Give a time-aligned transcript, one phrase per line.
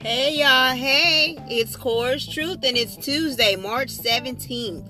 [0.00, 4.86] Hey y'all, hey, it's Core's Truth and it's Tuesday, March 17th.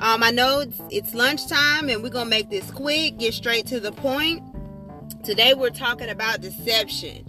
[0.00, 3.78] Um, I know it's, it's lunchtime and we're gonna make this quick, get straight to
[3.80, 4.42] the point.
[5.22, 7.22] Today we're talking about deception.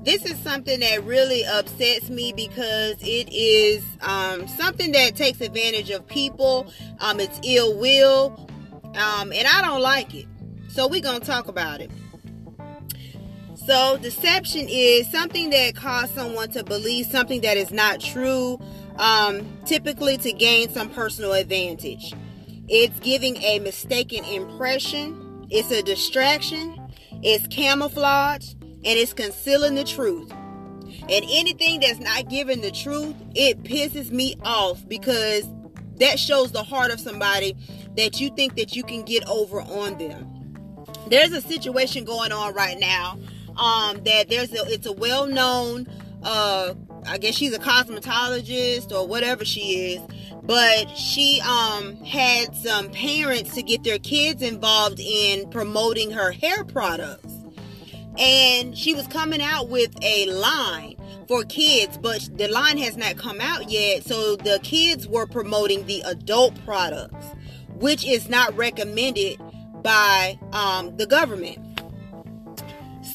[0.00, 5.90] This is something that really upsets me because it is um, something that takes advantage
[5.90, 6.72] of people.
[6.98, 8.48] Um, it's ill will,
[8.94, 10.26] um, and I don't like it.
[10.70, 11.90] So we're gonna talk about it.
[13.66, 18.60] So, deception is something that causes someone to believe something that is not true,
[18.96, 22.12] um, typically to gain some personal advantage.
[22.68, 26.78] It's giving a mistaken impression, it's a distraction,
[27.22, 30.30] it's camouflage, and it's concealing the truth.
[30.30, 35.48] And anything that's not giving the truth, it pisses me off because
[36.00, 37.56] that shows the heart of somebody
[37.96, 40.30] that you think that you can get over on them.
[41.08, 43.18] There's a situation going on right now
[43.56, 45.86] um, that there's a it's a well known
[46.22, 46.74] uh,
[47.06, 50.02] I guess she's a cosmetologist or whatever she is,
[50.42, 56.64] but she um had some parents to get their kids involved in promoting her hair
[56.64, 57.32] products.
[58.16, 63.16] And she was coming out with a line for kids, but the line has not
[63.16, 64.04] come out yet.
[64.04, 67.26] So the kids were promoting the adult products,
[67.74, 69.40] which is not recommended
[69.82, 71.58] by um, the government.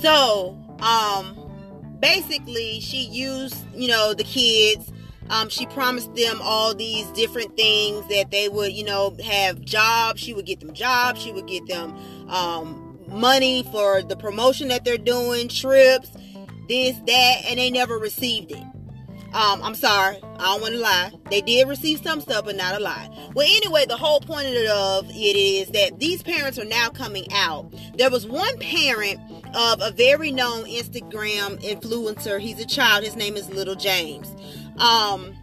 [0.02, 4.92] So, um, basically, she used, you know, the kids.
[5.30, 10.22] Um, she promised them all these different things that they would, you know, have jobs.
[10.22, 11.22] She would get them jobs.
[11.22, 11.96] She would get them
[12.30, 16.10] um, money for the promotion that they're doing, trips,
[16.70, 18.64] this, that, and they never received it.
[19.34, 21.12] Um, I'm sorry, I don't want to lie.
[21.30, 23.14] They did receive some stuff, but not a lot.
[23.36, 27.72] Well, anyway, the whole point of it, is that these parents are now coming out.
[27.96, 29.20] There was one parent
[29.56, 32.40] of a very known Instagram influencer.
[32.40, 33.04] He's a child.
[33.04, 34.36] His name is Little James.
[34.78, 35.36] Um,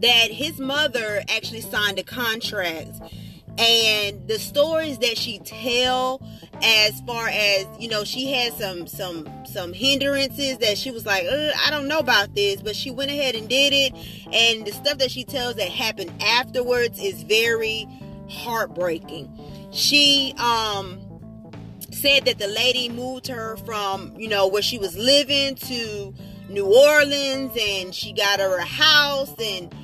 [0.00, 2.90] that his mother actually signed a contract,
[3.58, 6.20] and the stories that she tell
[6.62, 11.24] as far as you know she had some some some hindrances that she was like
[11.26, 13.92] i don't know about this but she went ahead and did it.
[14.32, 17.86] And the stuff that she tells that happened afterwards is very
[18.28, 19.30] heartbreaking.
[19.72, 21.00] She um
[21.92, 26.14] said that the lady moved her from you know where she was living to
[26.48, 29.74] new orleans and she got her a house and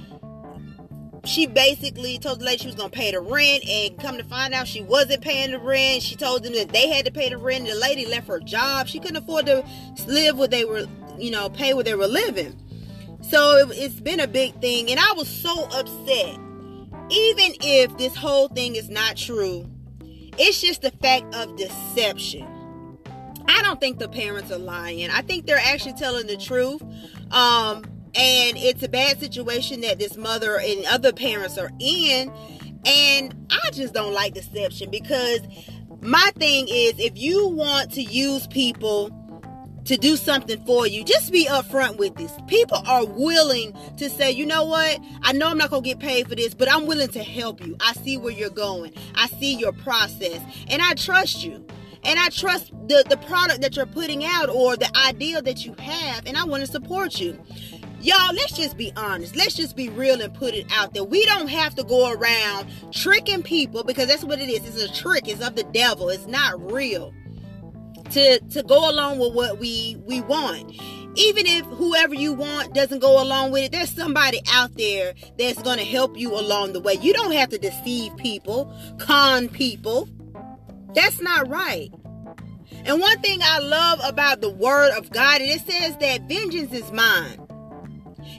[1.25, 4.53] she basically told the lady she was gonna pay the rent and come to find
[4.53, 6.03] out she wasn't paying the rent.
[6.03, 8.89] She told them that they had to pay the rent the lady left her job.
[8.89, 9.65] She couldn't afford to
[10.07, 10.87] live where they were
[11.19, 12.59] you know pay where they were living.
[13.23, 16.39] So it, it's been a big thing and i was so upset.
[17.11, 19.69] Even if this whole thing is not true
[20.39, 22.47] it's just the fact of deception.
[23.49, 25.11] I don't think the parents are lying.
[25.11, 26.83] I think they're actually telling the truth.
[27.31, 27.85] Um
[28.15, 32.33] and it's a bad situation that this mother and other parents are in.
[32.85, 35.41] And i just don't like deception because
[36.01, 39.11] my thing is if you want to use people
[39.85, 42.33] to do something for you just be upfront with this.
[42.49, 44.99] People are willing to say you know what?
[45.23, 47.77] I know i'm not gonna get paid for this but i'm willing to help you.
[47.81, 48.93] I see where you're going.
[49.15, 50.41] I see your process.
[50.69, 51.65] And i trust you.
[52.05, 55.75] And I trust the, the product that you're putting out or the idea that you
[55.79, 57.39] have, and I want to support you.
[58.03, 59.37] Y'all, let's just be honest.
[59.37, 61.05] Let's just be real and put it out there.
[61.05, 64.67] We don't have to go around tricking people because that's what it is.
[64.67, 65.29] It's a trick.
[65.29, 66.09] It's of the devil.
[66.09, 67.15] It's not real.
[68.11, 70.73] To to go along with what we we want.
[71.15, 75.63] Even if whoever you want doesn't go along with it, there's somebody out there that's
[75.63, 76.95] going to help you along the way.
[76.95, 80.09] You don't have to deceive people, con people.
[80.95, 81.93] That's not right.
[82.85, 86.73] And one thing I love about the word of God, and it says that vengeance
[86.73, 87.47] is mine.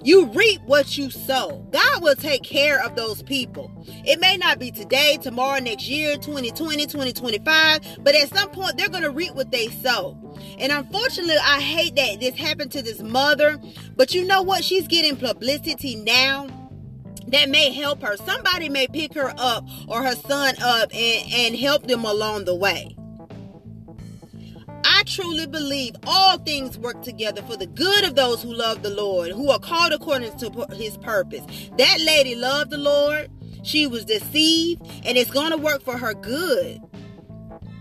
[0.03, 1.67] You reap what you sow.
[1.71, 3.71] God will take care of those people.
[4.05, 8.89] It may not be today, tomorrow, next year, 2020, 2025, but at some point they're
[8.89, 10.17] going to reap what they sow.
[10.57, 13.59] And unfortunately, I hate that this happened to this mother,
[13.95, 14.63] but you know what?
[14.63, 16.47] She's getting publicity now
[17.27, 18.17] that may help her.
[18.17, 22.55] Somebody may pick her up or her son up and, and help them along the
[22.55, 22.95] way.
[25.05, 29.31] Truly believe all things work together for the good of those who love the Lord,
[29.31, 31.45] who are called according to his purpose.
[31.77, 33.29] That lady loved the Lord.
[33.63, 36.81] She was deceived, and it's going to work for her good.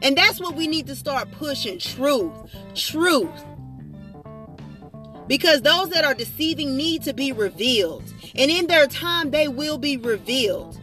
[0.02, 2.32] And that's what we need to start pushing truth.
[2.74, 3.44] Truth.
[5.28, 8.04] Because those that are deceiving need to be revealed.
[8.34, 10.78] And in their time, they will be revealed.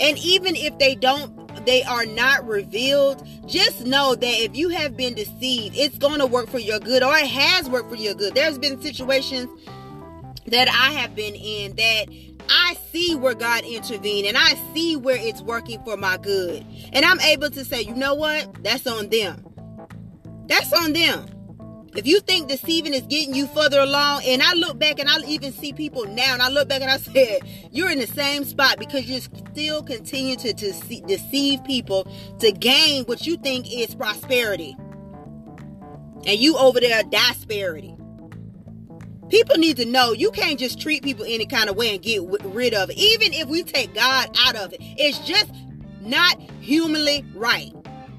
[0.00, 4.96] And even if they don't they are not revealed, just know that if you have
[4.96, 8.14] been deceived, it's going to work for your good or it has worked for your
[8.14, 8.34] good.
[8.34, 9.48] There's been situations
[10.46, 12.06] that I have been in that
[12.50, 16.64] I see where God intervened and I see where it's working for my good.
[16.92, 18.62] And I'm able to say, you know what?
[18.62, 19.44] That's on them.
[20.46, 21.26] That's on them.
[21.96, 25.18] If you think deceiving is getting you further along, and I look back and I
[25.26, 27.40] even see people now, and I look back and I said,
[27.70, 32.06] you're in the same spot because you still continue to, to deceive people
[32.40, 34.76] to gain what you think is prosperity.
[36.26, 37.94] And you over there, disparity.
[39.30, 42.22] People need to know you can't just treat people any kind of way and get
[42.44, 42.96] rid of it.
[42.96, 45.52] Even if we take God out of it, it's just
[46.00, 47.72] not humanly right.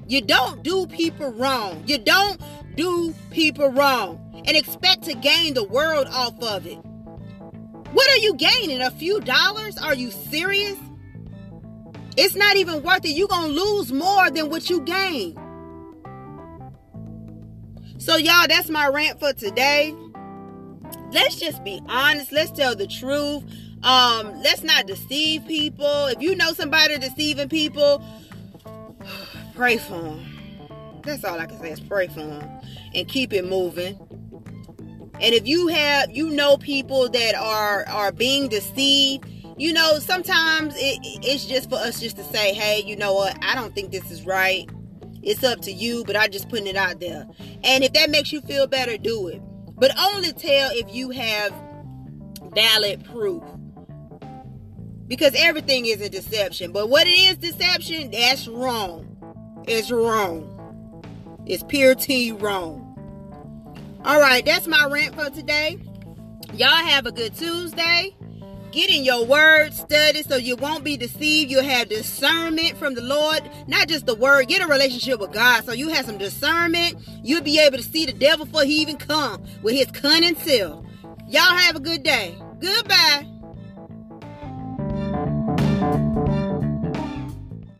[0.06, 1.82] You don't do people wrong.
[1.86, 2.40] You don't
[2.76, 6.78] do people wrong and expect to gain the world off of it.
[7.92, 8.80] What are you gaining?
[8.80, 9.76] A few dollars?
[9.78, 10.78] Are you serious?
[12.16, 13.10] It's not even worth it.
[13.10, 15.36] You're going to lose more than what you gain.
[17.98, 19.94] So, y'all, that's my rant for today
[21.12, 22.32] let's just be honest.
[22.32, 23.44] Let's tell the truth.
[23.82, 26.06] Um, let's not deceive people.
[26.06, 28.04] If you know somebody deceiving people,
[29.54, 30.39] pray for them.
[31.02, 32.60] That's all I can say is pray for them
[32.94, 33.98] and keep it moving.
[35.20, 40.74] And if you have, you know, people that are are being deceived, you know, sometimes
[40.76, 43.36] it, it's just for us just to say, hey, you know what?
[43.42, 44.68] I don't think this is right.
[45.22, 47.26] It's up to you, but I just putting it out there.
[47.62, 49.42] And if that makes you feel better, do it.
[49.76, 51.52] But only tell if you have
[52.54, 53.42] valid proof.
[55.06, 56.72] Because everything is a deception.
[56.72, 59.06] But what it is deception, that's wrong.
[59.66, 60.56] It's wrong.
[61.50, 62.86] It's pure T wrong.
[64.04, 65.78] All right, that's my rant for today.
[66.54, 68.14] Y'all have a good Tuesday.
[68.70, 71.50] Get in your word study so you won't be deceived.
[71.50, 74.46] You'll have discernment from the Lord, not just the word.
[74.46, 77.02] Get a relationship with God so you have some discernment.
[77.24, 80.86] You'll be able to see the devil before he even come with his cunning self.
[81.26, 82.32] Y'all have a good day.
[82.60, 83.26] Goodbye.